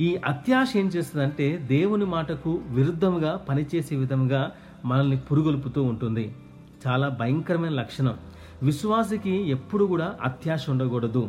ఈ 0.00 0.16
అత్యాశ 0.16 0.72
ఏం 0.76 0.86
చేస్తుందంటే 0.86 1.56
దేవుని 1.56 2.04
మాటకు 2.04 2.60
విరుద్ధంగా 2.66 3.40
పనిచేసే 3.48 3.96
విధంగా 3.96 4.52
మనల్ని 4.84 5.16
పురుగొల్పుతూ 5.16 5.82
ఉంటుంది. 5.82 6.34
చాలా 6.86 7.08
భయంకరమైన 7.08 7.72
లక్షణం. 7.72 8.14
విశ్వాసికి 8.62 9.30
ఎప్పుడు 9.30 9.84
కూడా 9.84 10.14
అత్యాశ 10.22 10.70
ఉండకూడదు. 10.70 11.28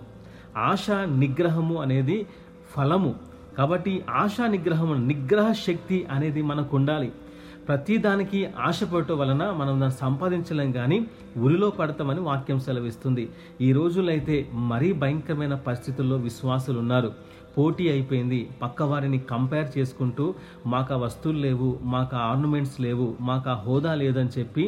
ఆశ 0.58 0.88
నిగ్రహము 0.92 1.76
అనేది 1.76 2.28
ఫలము. 2.78 3.16
కాబట్టి 3.58 4.06
ఆశా 4.10 4.48
నిగ్రహం 4.48 5.08
నిగ్రహ 5.08 5.52
శక్తి 5.52 6.08
అనేది 6.12 6.42
మనకు 6.42 6.78
ఉండాలి. 6.78 7.12
ప్రతిదానికి 7.68 8.40
ఆశపడటం 8.68 9.18
వలన 9.20 9.44
మనం 9.60 9.76
దాన్ని 9.82 9.98
సంపాదించలేం 10.02 10.72
కానీ 10.80 10.98
ఉరిలో 11.46 11.70
పడతామని 11.78 12.22
వాక్యం 12.30 12.60
సెలవిస్తుంది. 12.66 13.24
ఈ 13.68 13.70
రోజుల్లో 13.78 14.12
అయితే 14.16 14.36
మరీ 14.72 14.90
భయంకరమైన 15.04 15.56
పరిస్థితుల్లో 15.68 16.18
విశ్వాసులు 16.28 16.78
ఉన్నారు 16.84 17.10
పోటీ 17.58 17.86
అయిపోయింది. 17.90 18.40
పక్క 18.62 18.84
వారిని 18.92 19.20
కంపేర్ 19.32 19.70
చేసుకుంటూ 19.78 20.26
మాకు 20.74 20.94
ఆ 20.96 20.98
వస్తువులు 21.06 21.40
లేవు 21.48 21.70
మాకు 21.94 22.16
ఆ 22.16 22.24
ఆర్నమెంట్స్ 22.32 22.78
లేవు 22.86 23.08
మాకు 23.30 23.50
ఆ 23.54 23.56
హోదా 23.66 23.94
లేదని 24.02 24.34
చెప్పి 24.38 24.66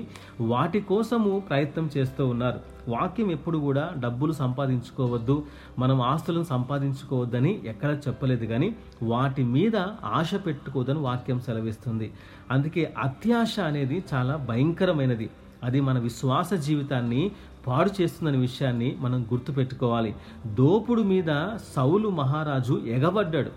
వాటి 0.54 0.82
కోసము 0.92 1.32
ప్రయత్నం 1.50 1.88
చేస్తూ 1.98 2.26
ఉన్నారు. 2.34 2.60
వాక్యం 2.88 3.32
ఎప్పుడు 3.32 3.58
కూడా 3.58 3.94
డబ్బులు 4.00 4.32
సంపాదించుకోవద్దు 4.32 5.46
మనం 5.80 6.02
ఆస్తులను 6.02 6.44
సంపాదించుకోవద్దని 6.44 7.62
ఎక్కడ 7.66 7.98
చెప్పలేదు 8.08 8.46
కానీ 8.46 8.76
వాటి 9.04 9.44
మీద 9.44 9.76
ఆశ 10.04 10.36
పెట్టుకోవద్దని 10.36 11.00
వాక్యం 11.00 11.40
సెలవిస్తుంది. 11.40 12.14
అందుకే 12.52 12.94
అత్యాశ 12.98 13.60
అనేది 13.60 14.04
చాలా 14.14 14.36
భయంకరమైనది. 14.36 15.30
అది 15.64 15.82
మన 15.82 16.00
విశ్వాస 16.00 16.54
జీవితాన్ని 16.54 17.32
పాడు 17.68 18.02
చేస్తుందనే 18.02 18.38
విషయాన్ని 18.38 18.98
మనం 19.00 19.24
గుర్తుపెట్టుకోవాలి. 19.24 20.16
దోపుడు 20.48 21.02
మీద 21.02 21.50
సౌలు 21.76 22.10
మహారాజు 22.10 22.82
ఎగబడ్డాడు. 22.86 23.52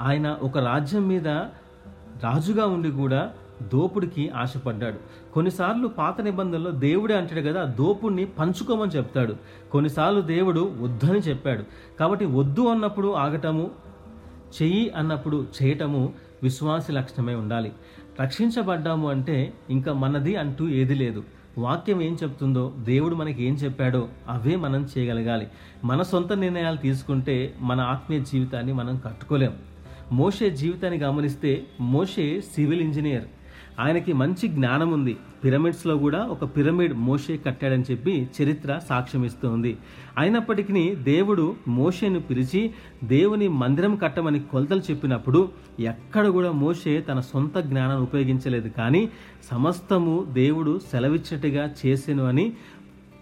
ఆయన 0.00 0.36
ఒక 0.42 0.58
రాజ్యం 0.58 1.08
మీద 1.08 1.28
రాజుగా 2.24 2.66
ఉండి 2.66 2.90
కూడా 2.90 3.32
దోపుడికి 3.62 4.28
ఆశపడ్డాడు. 4.28 4.98
కొన్నిసార్లు 5.32 5.88
పాత 5.88 6.20
నిబంధనలో 6.20 6.70
దేవుడే 6.70 7.16
అంటాడు 7.16 7.40
కదా 7.40 7.64
దోపుణ్ణి 7.64 7.86
దోపుడిని 7.86 8.24
పంచుకోమని 8.24 8.90
చెప్తాడు. 8.90 9.36
కొన్నిసార్లు 9.72 10.20
దేవుడు 10.20 10.76
వద్దని 10.80 11.18
చెప్పాడు. 11.18 11.64
కాబట్టి 12.00 12.24
వద్దు 12.24 12.60
అన్నప్పుడు 12.60 13.12
ఆగటము 13.12 13.70
చెయ్యి 14.62 14.90
అన్నప్పుడు 14.90 15.46
చేయటము 15.62 16.12
విశ్వాసి 16.42 16.92
లక్షణమే 16.92 17.34
ఉండాలి. 17.34 17.72
రక్షించబడ్డాము 18.22 19.10
అంటే 19.10 19.52
ఇంకా 19.70 19.92
మనది 19.92 20.36
అంటూ 20.36 20.68
ఏది 20.68 20.94
లేదు. 20.94 21.24
వాక్యం 21.58 22.02
ఏం 22.02 22.18
చెప్తుందో 22.22 22.72
దేవుడు 22.78 23.14
మనకి 23.14 23.44
ఏం 23.44 23.54
చెప్పాడో 23.54 24.08
అవే 24.28 24.56
మనం 24.56 24.88
చేయగలగాలి. 24.98 25.46
మన 25.84 26.02
సొంత 26.02 26.32
నిర్ణయాలు 26.32 26.76
తీసుకుంటే 26.76 27.54
మన 27.60 27.80
ఆత్మీయ 27.80 28.20
జీవితాన్ని 28.20 28.72
మనం 28.72 28.96
కట్టుకోలేం. 28.96 29.52
మోషే 30.12 30.50
జీవితాన్ని 30.50 31.00
గమనిస్తే 31.00 31.66
మోషే 31.80 32.40
సివిల్ 32.40 32.80
ఇంజనీర్. 32.80 33.24
ఆయనకి 33.80 34.12
మంచి 34.12 34.48
జ్ఞానం 34.48 34.92
ఉంది. 34.92 35.16
పిరమిడ్స్లో 35.44 35.96
కూడా 35.96 36.18
ఒక 36.24 36.56
పిరమిడ్ 36.56 36.94
మోషే 36.94 37.36
కట్టాడని 37.36 37.84
చెప్పి 37.90 38.28
చరిత్ర 38.42 38.80
సాక్ష్యం 38.88 39.24
ఇస్తుంది. 39.24 39.76
అయినప్పటికీ 40.18 40.94
దేవుడు 40.94 41.56
మోషేను 41.68 42.20
పిలిచి 42.20 42.74
దేవుని 43.04 43.48
మందిరం 43.48 43.96
కట్టమని 43.96 44.40
కొలతలు 44.40 44.82
చెప్పినప్పుడు 44.90 45.48
ఎక్కడ 45.80 46.28
కూడా 46.28 46.52
మోషే 46.52 47.00
తన 47.00 47.20
సొంత 47.20 47.58
జ్ఞానాన్ని 47.58 48.02
ఉపయోగించలేదు. 48.02 48.68
కానీ 48.68 49.08
సమస్తము 49.50 50.26
దేవుడు 50.32 50.80
సెలవిచ్చినట్టుగా 50.92 51.70
చేసెను 51.86 52.24
అని 52.24 52.52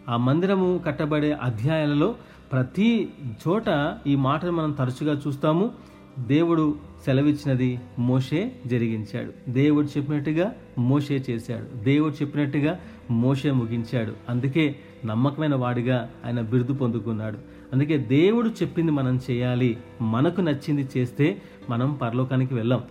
ఆ 0.08 0.16
మందిరము 0.16 0.80
కట్టబడే 0.86 1.32
అధ్యాయాలలో 1.32 2.14
ప్రతి 2.52 3.08
చోట 3.48 3.96
ఈ 4.06 4.14
మాటను 4.16 4.52
మనం 4.52 4.72
తరచుగా 4.72 5.20
చూస్తాము. 5.26 5.72
దేవుడు 6.18 6.76
సెలవిచ్చినది 7.04 7.80
మోషే 7.98 8.52
జరిగించాడు. 8.66 9.50
దేవుడు 9.50 9.86
చెప్పినట్టుగా 9.86 10.52
మోషే 10.78 11.24
చేశాడు. 11.30 11.84
దేవుడు 11.84 12.12
చెప్పినట్టుగా 12.12 12.80
మోషే 13.10 13.50
ముగించాడు. 13.50 14.12
అందుకే 14.28 14.76
నమ్మకమైన 15.06 15.54
వాడిగా 15.54 16.10
ఆయన 16.26 16.40
బిరుదు 16.40 16.72
పొందుకున్నాడు. 16.72 17.38
అందుకే 17.72 17.98
దేవుడు 17.98 18.48
చెప్పింది 18.48 18.92
మనం 18.92 19.20
చేయాలి. 19.30 19.78
మనకు 20.00 20.40
నచ్చింది 20.40 20.88
చేస్తే 20.96 21.42
మనం 21.70 21.92
పరలోకానికి 21.92 22.54
వెళ్ళాం. 22.54 22.82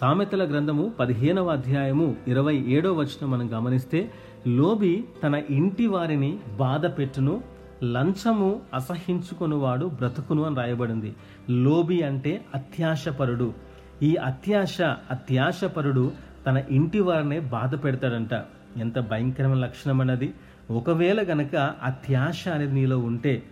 సామెతల 0.00 0.50
గ్రంథము 0.50 0.92
పదిహేనవ 1.00 1.48
అధ్యాయము 1.48 2.16
ఇరవై 2.28 2.56
ఏడవ 2.56 2.92
వచనం 2.92 3.30
మనం 3.30 3.50
గమనిస్తే 3.52 4.10
లోబి 4.48 5.04
తన 5.22 5.42
ఇంటి 5.50 5.86
వారిని 5.86 6.38
బాధ 6.58 6.86
పెట్టును 6.86 7.53
లంచము 7.82 8.60
అసహించుకునివాడు 8.74 9.86
బ్రతుకును 9.86 10.42
అని 10.44 10.56
రాయబడింది. 10.56 11.14
లోబి 11.50 12.02
అంటే 12.02 12.44
అత్యాశపరుడు. 12.54 13.54
ఈ 14.02 14.16
అత్యాశ 14.16 14.80
అత్యాశపరుడు 14.82 16.12
తన 16.46 16.62
ఇంటి 16.70 17.00
వారినే 17.00 17.40
బాధ 17.40 17.84
పెడతాడంట. 17.84 18.44
ఎంత 18.76 18.98
భయంకరమైన 18.98 19.58
లక్షణం 19.58 20.00
అన్నది. 20.00 20.34
ఒకవేళ 20.70 21.22
గనక 21.22 21.56
అత్యాశ 21.82 22.48
అనేది 22.48 22.72
నీలో 22.72 22.98
ఉంటే 22.98 23.42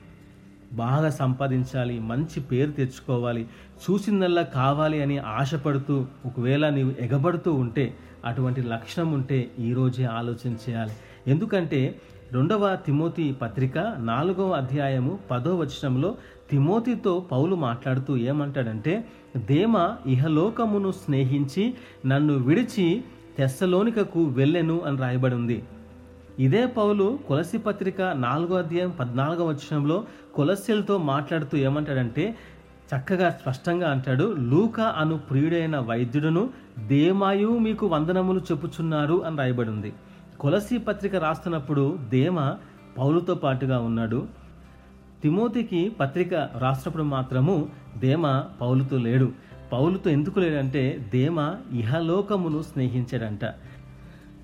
బాగా 0.73 1.11
సంపాదించాలి 1.11 1.99
మంచి 1.99 2.41
పేరు 2.41 2.71
తెచ్చుకోవాలి 2.71 3.47
చూసిందల్లా 3.91 4.43
కావాలి 4.43 5.03
అని 5.03 5.19
ఆశపడుతూ 5.19 6.07
ఒకవేళ 6.27 6.69
నీవు 6.69 6.95
ఎగబడుతూ 7.01 7.53
ఉంటే 7.53 7.95
అటువంటి 8.25 8.63
లక్షణం 8.63 9.13
ఉంటే 9.13 9.51
ఈరోజే 9.59 10.05
ఆలోచన 10.05 10.55
చేయాలి. 10.69 10.93
ఎందుకంటే 11.27 12.01
రెండవ 12.33 12.65
తిమోతి 12.85 13.25
పత్రిక 13.41 13.79
నాలుగవ 14.03 14.51
అధ్యాయము 14.53 15.13
పదో 15.31 15.53
వచనంలో 15.57 16.11
తిమోతితో 16.51 17.13
పౌలు 17.31 17.55
మాట్లాడుతూ 17.65 18.13
ఏమంటాడంటే 18.25 18.93
దేమ 19.49 19.75
ఇహలోకమును 20.07 20.91
స్నేహించి 21.01 21.65
నన్ను 22.07 22.35
విడిచి 22.41 22.87
తెస్సలోనికకు 23.39 24.23
వెళ్ళెను 24.37 24.77
అని 24.83 24.99
రాయబడి 24.99 25.37
ఉంది 25.37 25.59
ఇదే 26.39 26.63
పౌలు 26.77 27.07
కొలసి 27.29 27.61
పత్రిక 27.61 28.01
నాలుగో 28.23 28.57
అధ్యాయం 28.57 28.95
పద్నాలుగో 28.99 29.47
వచనంలో 29.47 29.99
కొలసిలతో 30.35 30.97
మాట్లాడుతూ 31.09 31.57
ఏమంటాడంటే 31.63 32.25
చక్కగా 32.91 33.29
స్పష్టంగా 33.37 33.91
అంటాడు 33.91 34.29
లూక 34.47 34.81
అను 35.01 35.19
ప్రియుడైన 35.29 35.77
వైద్యుడును 35.89 36.43
దేమాయు 36.89 37.53
మీకు 37.59 37.87
వందనములు 37.89 38.43
చెప్పుచున్నారు 38.49 39.19
అని 39.25 39.39
రాయబడి 39.39 39.73
ఉంది 39.75 39.93
కొలసి 40.43 40.79
పత్రిక 40.79 41.17
రాస్తున్నప్పుడు 41.17 41.99
దేమ 42.09 42.55
పౌలుతో 42.99 43.35
పాటుగా 43.35 43.79
ఉన్నాడు. 43.79 44.27
తిమోతికి 45.23 45.89
పత్రిక 45.89 46.35
రాసినప్పుడు 46.35 47.03
మాత్రము 47.03 47.69
దేమ 47.99 48.45
పౌలుతో 48.61 48.99
లేడు. 48.99 49.33
పౌలుతో 49.73 50.11
ఎందుకు 50.11 50.41
లేడంటే 50.41 51.11
దేమ 51.13 51.55
ఇహలోకమును 51.73 52.63
స్నేహించాడంట. 52.63 53.45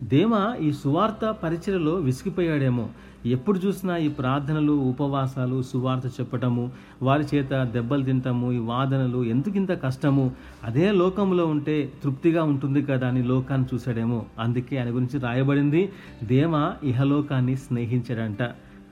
దేమ 0.03 0.55
ఈ 0.61 0.73
సువార్త 0.73 1.31
పరిచయలో 1.43 1.95
విసిగిపోయాడేమో. 1.95 2.89
ఎప్పుడు 3.27 3.59
చూసినా 3.59 3.97
ఈ 3.97 4.09
ప్రార్థనలు 4.09 4.73
ఉపవాసాలు 4.73 5.63
సువార్త 5.63 6.21
చెప్పటము 6.21 6.71
వారి 7.03 7.25
చేత 7.35 7.65
దెబ్బలు 7.65 8.05
తింటాము 8.05 8.53
ఈ 8.53 8.59
వాదనలు 8.59 9.25
ఎందుకింత 9.25 9.83
కష్టము? 9.83 10.33
అదే 10.65 10.93
లోకంలో 10.93 11.47
ఉంటే 11.47 11.93
తృప్తిగా 12.05 12.45
ఉంటుంది 12.45 12.83
కదా 12.83 13.09
అని 13.09 13.23
లోకాన్ని 13.23 13.67
చూశాడేమో. 13.75 14.27
అందుకే 14.39 14.79
ఆయన 14.79 14.89
గురించి 14.89 15.21
రాయబడింది 15.21 15.93
దేమ 16.25 16.73
ఇహలోకాన్ని 16.85 17.57
స్నేహించాడంట. 17.57 18.43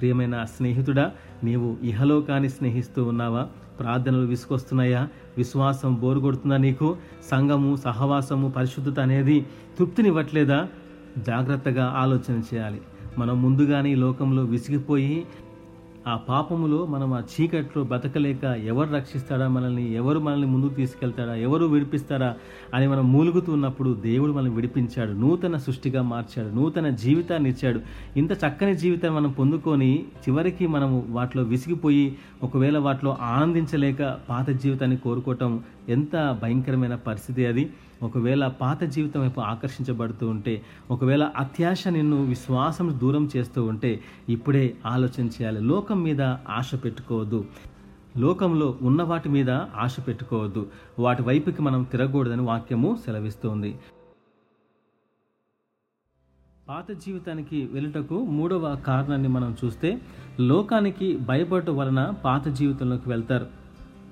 ప్రియమైన 0.01 0.45
స్నేహితుడా 0.45 1.13
నీవు 1.45 1.77
ఇహలోకాన్ని 1.83 2.49
స్నేహిస్తూ 2.49 3.05
ఉన్నావా? 3.05 3.47
ప్రార్థనలు 3.81 4.27
విసుకొస్తున్నాయా 4.27 5.09
విశ్వాసం 5.37 5.95
బోరు 5.95 6.21
కొడుతుందా 6.21 6.57
నీకు? 6.57 6.97
సంఘము 7.31 7.77
సహవాసము 7.77 8.49
పరిశుద్ధత 8.49 9.01
అనేది 9.01 9.47
తృప్తినివ్వట్లేదా? 9.79 10.69
జాగ్రత్తగా 11.19 11.95
ఆలోచన 11.97 12.41
చేయాలి. 12.55 12.81
మనం 13.19 13.43
ముందుగానే 13.43 13.93
ఈ 13.93 13.95
లోకంలో 13.95 14.43
విసిగిపోయి 14.45 15.27
ఆ 16.07 16.17
పాపములో 16.17 16.87
మనం 16.87 17.13
ఆ 17.13 17.21
చీకట్లో 17.21 17.85
బతకలేక 17.85 18.45
ఎవరు 18.45 18.95
రక్షిస్తాడా 18.95 19.49
మనల్ని 19.49 19.95
ఎవరు 19.95 20.19
మనల్ని 20.19 20.47
ముందుకు 20.47 20.75
తీసుకెళ్తాడా 20.75 21.35
ఎవరు 21.35 21.67
విడిపిస్తారా 21.67 22.35
అని 22.75 22.87
మనం 22.87 23.13
మూలుగుతున్నప్పుడు 23.13 23.93
దేవుడు 24.03 24.33
మనల్ని 24.33 24.55
విడిపించాడు. 24.55 25.13
నూతన 25.13 25.57
సృష్టిగా 25.57 26.03
మార్చాడు 26.03 26.55
నూతన 26.55 26.89
జీవితాన్ని 26.89 27.51
ఇచ్చాడు. 27.51 27.81
ఇంత 28.17 28.33
చక్కని 28.33 28.77
జీవితాన్ని 28.77 29.21
మనం 29.21 29.31
పొందుకొని 29.31 30.05
చివరికి 30.29 30.67
మనము 30.67 31.05
వాటిలో 31.09 31.43
విసిగిపోయి 31.43 32.17
ఒకవేళ 32.43 32.79
వాటిలో 32.79 33.17
ఆనందించలేక 33.21 34.17
పాత 34.29 34.51
జీవితాన్ని 34.51 34.97
కోరుకోవటం 34.97 35.61
ఎంత 35.89 36.39
భయంకరమైన 36.43 36.95
పరిస్థితి 36.95 37.47
అది. 37.47 37.71
ఒకవేళ 38.03 38.49
పాత 38.49 38.85
జీవితం 38.85 39.21
వైపు 39.21 39.41
ఆకర్షించబడుతూ 39.41 40.29
ఉంటే 40.29 40.63
ఒకవేళ 40.91 41.25
అత్యాశ 41.25 41.89
నిన్ను 41.89 42.25
విశ్వాసం 42.25 42.99
దూరం 43.03 43.29
చేస్తూ 43.37 43.65
ఉంటే 43.65 44.01
ఇప్పుడే 44.29 44.77
ఆలోచన 44.87 45.27
చేయాలి. 45.27 45.61
లోకం 45.61 46.03
మీద 46.03 46.23
ఆశ 46.23 46.71
పెట్టుకోవద్దు. 46.85 47.45
లోకంలో 48.19 48.79
ఉన్న 48.83 49.03
వాటి 49.03 49.29
మీద 49.29 49.51
ఆశ 49.51 49.97
పెట్టుకోవద్దు. 50.09 50.71
వాటి 50.99 51.23
వైపుకి 51.23 51.63
మనం 51.63 51.83
తిరగకూడదని 51.83 52.43
వాక్యము 52.43 52.99
సెలవిస్తోంది. 53.05 53.79
పాత 56.69 56.91
జీవితానికి 56.91 57.69
వెళ్ళుటకు 57.73 58.25
మూడవ 58.25 58.77
కారణాన్ని 58.87 59.29
మనం 59.29 59.57
చూస్తే 59.65 60.01
లోకానికి 60.41 61.17
భయపడటం 61.17 61.77
వలన 61.77 62.15
పాత 62.25 62.49
జీవితంలోకి 62.49 63.09
వెళ్తారు. 63.09 63.66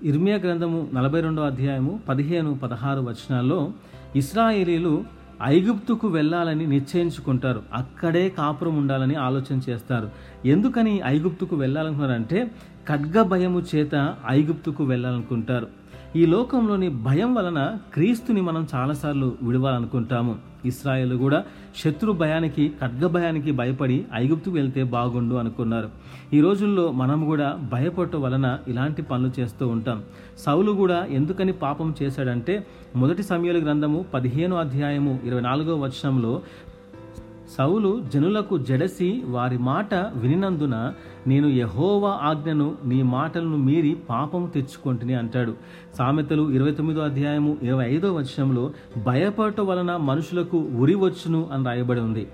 ఇర్మియా 0.04 0.36
గ్రంథము 0.36 0.88
నలభై 0.94 1.20
రెండో 1.20 1.42
అధ్యాయము 1.42 2.00
పదిహేను 2.08 2.54
పదహారు 2.54 3.00
వచనాల్లో 3.00 3.72
ఇస్రాయేలీలు 4.16 5.04
ఐగుప్తుకు 5.42 6.08
వెళ్ళాలని 6.08 6.66
నిశ్చయించుకుంటారు. 6.66 7.62
అక్కడే 7.74 8.28
కాపురం 8.28 8.76
ఉండాలని 8.76 9.14
ఆలోచన 9.14 9.60
చేస్తారు. 9.68 10.10
ఎందుకని 10.44 11.00
ఐగుప్తుకు 11.06 11.56
వెళ్ళాలనుకున్నారంటే 11.56 12.50
ఖడ్గ 12.88 13.22
భయము 13.22 13.62
చేత 13.74 14.14
ఐగుప్తుకు 14.30 14.84
వెళ్ళాలనుకుంటారు. 14.84 15.83
ఈ 16.18 16.26
లోకంలోని 16.26 16.88
భయం 16.88 17.34
వలన 17.34 17.60
క్రీస్తుని 17.94 18.40
మనం 18.40 18.66
చాలాసార్లు 18.74 19.28
విడవాలనుకుంటాము. 19.42 20.34
ఇస్రాయేల్ 20.70 21.14
కూడా 21.18 21.38
శత్రు 21.80 22.12
భయానికి 22.12 22.64
ఖడ్గ 22.80 23.06
భయానికి 23.06 23.52
భయపడి 23.52 23.96
ఐగుప్తుకు 24.14 24.56
వెళ్తే 24.56 24.82
బాగుండు 24.92 25.34
అనుకున్నారు. 25.34 25.88
ఈ 26.36 26.40
రోజుల్లో 26.40 26.84
మనం 26.92 27.24
కూడా 27.24 27.48
భయపడటం 27.72 28.22
వలన 28.22 28.58
ఇలాంటి 28.68 29.02
పనులు 29.02 29.40
చేస్తూ 29.40 29.66
ఉంటాం. 29.68 29.98
సౌలు 30.38 30.72
కూడా 30.82 31.06
ఎందుకని 31.18 31.52
పాపం 31.64 31.94
చేశాడంటే 32.02 32.66
మొదటి 32.96 33.22
సమయాల 33.22 33.64
గ్రంథము 33.64 34.04
పదిహేను 34.14 34.56
అధ్యాయము 34.56 35.14
ఇరవై 35.24 35.40
నాలుగో 35.40 35.76
వచనంలో 35.76 36.34
సౌలు 37.56 37.90
జనులకు 38.12 38.54
జడసి 38.58 39.08
వారి 39.26 39.58
మాట 39.58 39.94
వినినందున 39.94 40.76
నేను 41.26 41.48
యహోవా 41.48 42.12
ఆజ్ఞను 42.22 42.68
నీ 42.84 42.98
మాటలను 43.14 43.58
మీరి 43.66 43.92
పాపము 44.10 44.46
తెచ్చుకొంటిని 44.54 45.14
అంటాడు. 45.14 45.52
సామెతలు 45.98 46.44
ఇరవై 46.50 46.72
తొమ్మిదో 46.72 47.00
అధ్యాయము 47.00 47.52
ఇరవై 47.62 47.86
ఐదో 47.94 48.08
వచనంలో 48.14 48.64
భయపడటం 49.06 49.66
వలన 49.66 49.92
మనుషులకు 50.10 50.58
ఉరి 50.82 50.94
వచ్చును 50.94 51.42
అని 51.52 51.64
రాయబడి 51.64 52.00
ఉంది. 52.00 52.24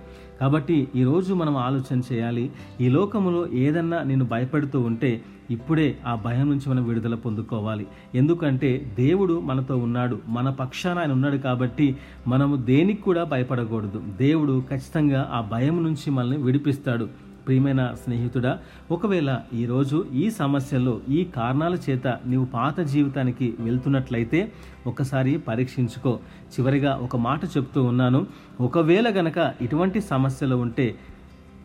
కాబట్టి 0.41 0.89
ఈరోజు 0.97 1.35
మనం 1.35 1.57
ఆలోచన 1.57 2.01
చేయాలి 2.13 2.45
ఈ 2.81 2.89
లోకములో 2.89 3.47
ఏదన్నా 3.65 4.01
నేను 4.03 4.25
భయపడుతూ 4.25 4.81
ఉంటే 4.81 5.13
ఇప్పుడే 5.51 5.99
ఆ 6.07 6.15
భయం 6.15 6.51
నుంచి 6.51 6.71
మనం 6.71 6.89
విడుదల 6.89 7.15
పొందుకోవాలి. 7.15 7.87
ఎందుకంటే 8.15 8.93
దేవుడు 8.97 9.41
మనతో 9.41 9.77
ఉన్నాడు. 9.77 10.19
మన 10.29 10.51
పక్షాన 10.51 10.99
ఆయన 10.99 11.13
ఉన్నాడు 11.13 11.37
కాబట్టి 11.37 11.97
మనము 12.29 12.57
దేనికి 12.57 13.03
కూడా 13.03 13.25
భయపడకూడదు. 13.25 14.03
దేవుడు 14.17 14.65
ఖచ్చితంగా 14.71 15.31
ఆ 15.33 15.41
భయం 15.41 15.83
నుంచి 15.83 16.11
మనల్ని 16.11 16.37
విడిపిస్తాడు. 16.37 17.09
ప్రియమైన 17.47 17.95
స్నేహితుడా 18.05 18.59
ఒకవేళ 18.91 19.41
ఈరోజు 19.55 20.07
ఈ 20.13 20.31
సమస్యలో 20.31 21.01
ఈ 21.09 21.25
కారణాల 21.25 21.75
చేత 21.75 22.07
నీవు 22.07 22.45
పాత 22.45 22.81
జీవితానికి 22.81 23.55
వెళ్తున్నట్లయితే 23.61 24.53
ఒకసారి 24.87 25.39
పరీక్షించుకో. 25.39 26.19
చివరిగా 26.53 27.01
ఒక 27.03 27.17
మాట 27.17 27.45
చెప్తూ 27.45 27.85
ఉన్నాను. 27.85 28.27
ఒకవేళ 28.61 29.09
గనక 29.11 29.55
ఇటువంటి 29.61 30.01
సమస్యలు 30.01 30.57
ఉంటే 30.57 30.95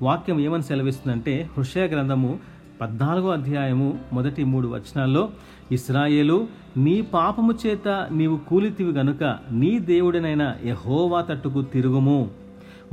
వాక్యం 0.01 0.39
ఏమని 0.39 0.63
సెలవిస్తుందంటే 0.63 1.49
హృషయ 1.57 1.85
గ్రంథము 1.85 2.39
పద్నాలుగో 2.82 3.29
అధ్యాయము 3.29 4.00
మొదటి 4.13 4.44
మూడు 4.44 4.67
వచనాల్లో 4.67 5.29
ఇస్రాయేలు 5.72 6.48
నీ 6.77 7.01
పాపము 7.01 7.53
చేత 7.67 8.08
నీవు 8.12 8.38
కూలితివి 8.38 8.91
గనుక 8.91 9.38
నీ 9.51 9.79
దేవుడినైన 9.79 10.55
యహోవా 10.65 11.22
తట్టుకు 11.22 11.62
తిరుగుము. 11.62 12.29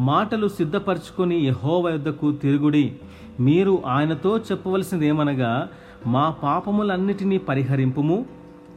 మాటలు 0.00 0.48
సిద్ధపరచుకొని 0.48 1.36
యహోవ 1.36 1.88
యుద్ధకు 1.88 2.32
తిరుగుడి. 2.32 2.92
మీరు 3.40 3.82
ఆయనతో 3.86 4.38
చెప్పవలసింది 4.38 5.06
ఏమనగా 5.06 5.68
మా 6.06 6.30
పాపములన్నిటినీ 6.30 7.38
పరిహరింపుము. 7.38 8.26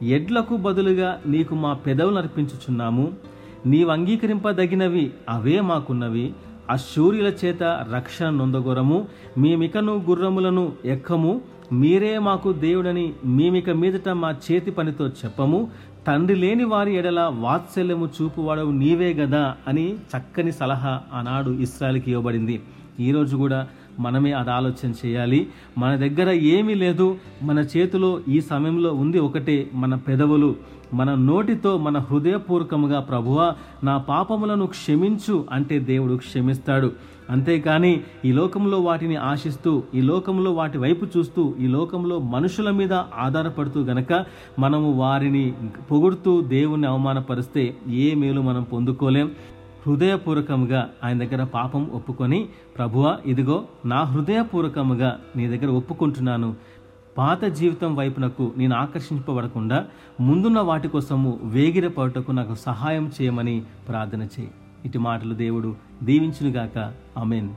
ఎడ్లకు 0.02 0.56
బదులుగా 0.56 1.20
నీకు 1.26 1.54
మా 1.54 1.72
పెదవులు 1.72 2.16
అర్పించుచున్నాము. 2.16 3.12
నీవు 3.66 3.90
అంగీకరింపదగినవి 3.90 5.10
అవే 5.28 5.60
మాకున్నవి. 5.60 6.34
అశూర్యుల 6.70 7.32
చేత 7.44 7.62
రక్షణ 7.94 8.30
నొందగొరము. 8.30 9.08
మేమికను 9.38 10.04
గుర్రములను 10.08 10.72
ఎక్కము. 10.84 11.40
మీరే 11.72 12.18
మాకు 12.18 12.52
దేవుడని 12.52 13.12
మేమిక 13.24 13.70
మీదట 13.70 14.08
మా 14.08 14.34
చేతి 14.52 14.70
పనితో 14.70 15.08
చెప్పము. 15.08 15.70
తండ్రి 16.06 16.36
లేని 16.36 16.64
వారి 16.64 16.96
ఎడల 16.96 17.32
వాత్సల్యము 17.38 18.08
చూపువాడవు 18.22 18.70
నీవే 18.70 19.12
గదా 19.12 19.54
అని 19.68 19.94
చక్కని 19.94 20.52
సలహా 20.52 21.00
ఆనాడు 21.14 21.50
ఇస్రాయల్కి 21.50 22.10
ఇవ్వబడింది. 22.10 22.62
ఈరోజు 23.00 23.36
కూడా 23.36 23.68
మనమే 24.00 24.32
అది 24.32 24.50
ఆలోచన 24.50 24.92
చేయాలి. 25.06 25.48
మన 25.78 25.96
దగ్గర 25.96 26.30
ఏమీ 26.30 26.74
లేదు. 26.74 27.16
మన 27.42 27.58
చేతిలో 27.58 28.20
ఈ 28.28 28.40
సమయంలో 28.40 28.92
ఉంది 28.92 29.18
ఒకటే 29.18 29.70
మన 29.74 29.94
పెదవులు. 29.94 30.56
మన 30.94 31.14
నోటితో 31.14 31.78
మన 31.78 31.98
హృదయపూర్వకముగా 31.98 33.00
ప్రభువా 33.00 33.54
నా 33.84 33.98
పాపములను 33.98 34.66
క్షమించు 34.66 35.46
అంటే 35.52 35.78
దేవుడు 35.78 36.14
క్షమిస్తాడు. 36.14 36.92
అంతేకాని 37.30 38.00
ఈ 38.24 38.32
లోకంలో 38.32 38.80
వాటిని 38.80 39.16
ఆశిస్తూ 39.16 39.82
ఈ 39.94 40.00
లోకంలో 40.00 40.52
వాటి 40.52 40.78
వైపు 40.78 41.06
చూస్తూ 41.18 41.54
ఈ 41.60 41.66
లోకంలో 41.66 42.18
మనుషుల 42.18 42.70
మీద 42.70 42.92
ఆధారపడుతూ 42.92 43.80
గనక 43.80 44.24
మనము 44.58 44.92
వారిని 44.92 45.52
పొగుడుతూ 45.90 46.40
దేవుణ్ణి 46.40 46.88
అవమానపరిస్తే 46.88 47.76
ఏ 47.88 48.14
మేలు 48.14 48.40
మనం 48.40 48.62
పొందుకోలేం. 48.62 49.30
హృదయపూర్వకముగా 49.86 50.90
ఆయన 51.04 51.18
దగ్గర 51.18 51.44
పాపం 51.44 51.90
ఒప్పుకొని 51.90 52.48
ప్రభువా 52.78 53.18
ఇదిగో 53.26 53.64
నా 53.84 54.02
హృదయపూర్వకముగా 54.02 55.20
నీ 55.36 55.48
దగ్గర 55.48 55.66
ఒప్పుకుంటున్నాను. 55.66 56.54
పాత 57.18 57.44
జీవితం 57.44 57.96
వైపునకు 57.96 58.52
నేను 58.56 58.76
ఆకర్షింపబడకుండా 58.76 59.86
ముందున్న 60.20 60.60
వాటి 60.60 60.88
కోసము 60.88 61.40
వేగిరపడుటకు 61.42 62.32
నాకు 62.32 62.54
సహాయం 62.54 63.12
చేయమని 63.22 63.62
ప్రార్థన 63.88 64.22
చేయి. 64.22 64.50
ఇటు 64.84 64.98
మాటలు 64.98 65.34
దేవుడు 65.34 65.76
దీవించునుగాక. 66.02 66.92
అమెన్ 67.16 67.48